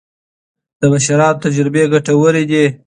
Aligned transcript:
د 0.79 0.81
مشرانو 0.93 1.41
تجربې 1.45 1.83
ګټورې 1.93 2.43
دي. 2.51 2.65